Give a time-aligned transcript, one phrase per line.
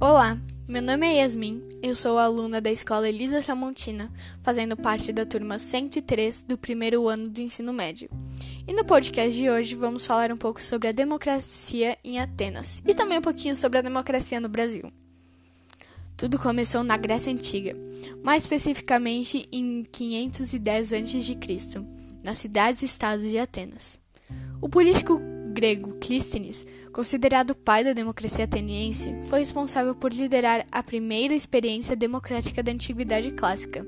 [0.00, 4.12] Olá, meu nome é Yasmin, eu sou aluna da Escola Elisa Tramontina,
[4.44, 8.08] fazendo parte da turma 103 do primeiro ano do ensino médio.
[8.64, 12.94] E no podcast de hoje vamos falar um pouco sobre a democracia em Atenas e
[12.94, 14.92] também um pouquinho sobre a democracia no Brasil.
[16.16, 17.74] Tudo começou na Grécia Antiga,
[18.22, 21.84] mais especificamente em 510 a.C.,
[22.22, 23.98] nas cidades-estados de Atenas.
[24.60, 25.20] O político
[25.58, 32.62] grego Clístenes, considerado pai da democracia ateniense, foi responsável por liderar a primeira experiência democrática
[32.62, 33.84] da antiguidade clássica,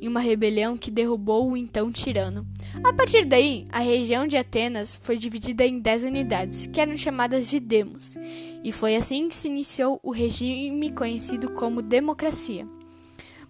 [0.00, 2.44] em uma rebelião que derrubou o então tirano.
[2.82, 7.48] A partir daí, a região de Atenas foi dividida em dez unidades, que eram chamadas
[7.48, 8.16] de demos,
[8.64, 12.66] e foi assim que se iniciou o regime conhecido como democracia.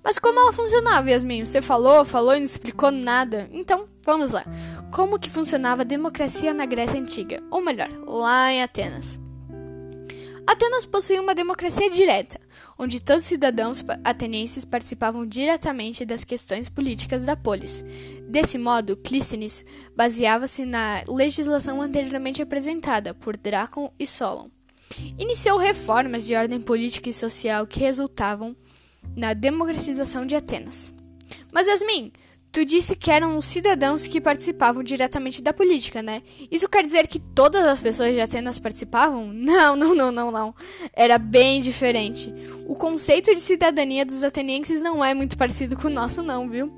[0.03, 1.45] Mas como ela funcionava, Yasmin?
[1.45, 3.49] Você falou, falou e não explicou nada.
[3.53, 4.45] Então, vamos lá.
[4.93, 7.43] Como que funcionava a democracia na Grécia Antiga?
[7.51, 9.19] Ou melhor, lá em Atenas.
[10.45, 12.41] Atenas possuía uma democracia direta,
[12.77, 17.85] onde todos os cidadãos atenienses participavam diretamente das questões políticas da polis.
[18.29, 19.65] Desse modo, Clístenes
[19.97, 24.49] baseava-se na legislação anteriormente apresentada por Drácon e Solon.
[25.17, 28.57] Iniciou reformas de ordem política e social que resultavam
[29.17, 30.93] na democratização de Atenas.
[31.51, 32.13] Mas Yasmin,
[32.51, 36.23] tu disse que eram os cidadãos que participavam diretamente da política, né?
[36.51, 39.27] Isso quer dizer que todas as pessoas de Atenas participavam?
[39.33, 40.55] Não, não, não, não, não.
[40.93, 42.33] Era bem diferente.
[42.67, 46.73] O conceito de cidadania dos atenienses não é muito parecido com o nosso, não, viu?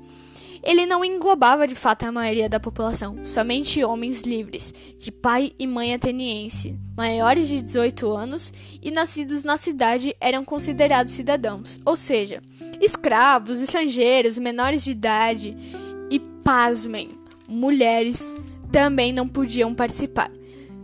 [0.65, 5.67] Ele não englobava de fato a maioria da população, somente homens livres, de pai e
[5.67, 12.41] mãe ateniense, maiores de 18 anos e nascidos na cidade eram considerados cidadãos, ou seja,
[12.81, 15.55] escravos, estrangeiros, menores de idade
[16.09, 17.11] e, pasmem,
[17.47, 18.25] mulheres
[18.71, 20.31] também não podiam participar.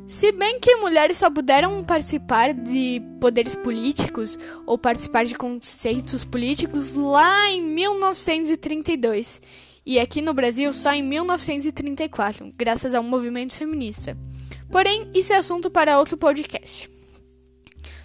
[0.08, 6.94] Se bem que mulheres só puderam participar de poderes políticos ou participar de conceitos políticos
[6.94, 9.42] lá em 1932
[9.86, 14.18] e aqui no Brasil só em 1934, graças ao movimento feminista.
[14.70, 16.90] Porém, isso é assunto para outro podcast.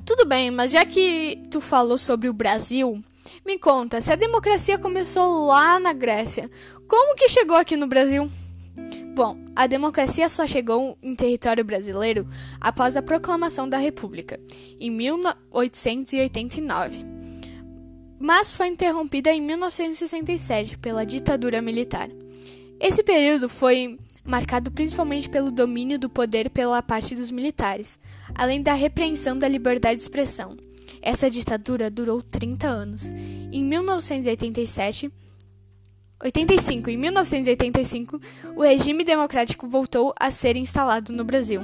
[0.05, 3.03] Tudo bem, mas já que tu falou sobre o Brasil,
[3.45, 6.51] me conta, se a democracia começou lá na Grécia,
[6.89, 8.31] como que chegou aqui no Brasil?
[9.15, 12.29] Bom, a democracia só chegou em território brasileiro
[12.61, 14.39] após a proclamação da República,
[14.79, 17.16] em 1889
[18.19, 22.09] mas foi interrompida em 1967 pela ditadura militar.
[22.81, 27.99] Esse período foi marcado principalmente pelo domínio do poder pela parte dos militares,
[28.35, 30.57] além da repreensão da liberdade de expressão.
[31.01, 33.11] Essa ditadura durou 30 anos.
[33.53, 35.11] Em 1987,
[36.23, 38.21] 85, em 1985,
[38.57, 41.61] o regime democrático voltou a ser instalado no Brasil.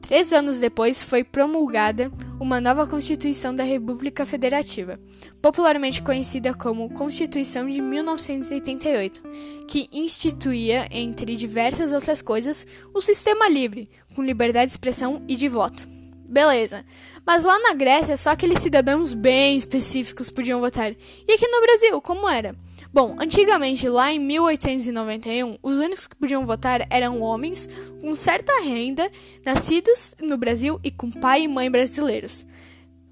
[0.00, 2.10] Três anos depois foi promulgada
[2.42, 4.98] uma nova Constituição da República Federativa,
[5.40, 9.22] popularmente conhecida como Constituição de 1988,
[9.68, 15.48] que instituía, entre diversas outras coisas, o sistema livre, com liberdade de expressão e de
[15.48, 15.88] voto.
[16.28, 16.84] Beleza.
[17.24, 20.90] Mas lá na Grécia, só aqueles cidadãos bem específicos podiam votar.
[20.90, 22.56] E aqui no Brasil, como era?
[22.92, 27.66] Bom, antigamente, lá em 1891, os únicos que podiam votar eram homens
[28.02, 29.10] com certa renda,
[29.46, 32.44] nascidos no Brasil e com pai e mãe brasileiros.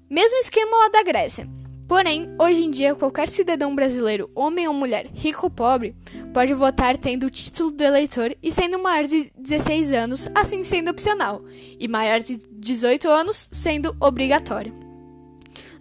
[0.07, 1.49] Mesmo esquema lá da Grécia.
[1.87, 5.95] Porém, hoje em dia, qualquer cidadão brasileiro, homem ou mulher, rico ou pobre,
[6.31, 10.91] pode votar tendo o título do eleitor e sendo maior de 16 anos, assim sendo
[10.91, 11.43] opcional,
[11.79, 14.73] e maior de 18 anos sendo obrigatório.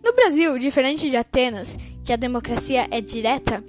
[0.02, 3.62] No Brasil, diferente de Atenas, que a democracia é direta,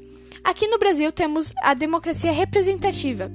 [0.44, 3.32] Aqui no Brasil temos a democracia representativa.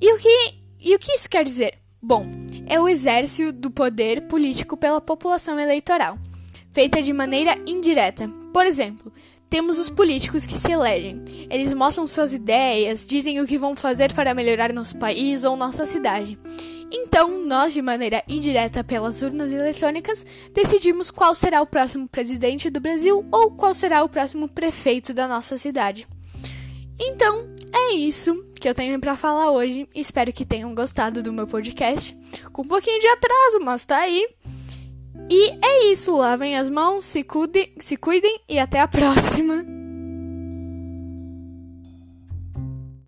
[0.00, 1.78] E o que, e o que isso quer dizer?
[2.02, 2.26] Bom,
[2.66, 6.18] é o exército do poder político pela população eleitoral,
[6.72, 8.28] feita de maneira indireta.
[8.52, 9.12] Por exemplo,
[9.48, 11.22] temos os políticos que se elegem.
[11.48, 15.86] Eles mostram suas ideias, dizem o que vão fazer para melhorar nosso país ou nossa
[15.86, 16.38] cidade.
[16.90, 22.80] Então, nós, de maneira indireta pelas urnas eletrônicas, decidimos qual será o próximo presidente do
[22.80, 26.06] Brasil ou qual será o próximo prefeito da nossa cidade.
[26.98, 29.88] Então, é isso que eu tenho para falar hoje.
[29.94, 32.16] Espero que tenham gostado do meu podcast.
[32.52, 34.26] Com um pouquinho de atraso, mas tá aí.
[35.30, 36.16] E é isso.
[36.16, 39.73] Lavem as mãos, se cuidem, se cuidem e até a próxima.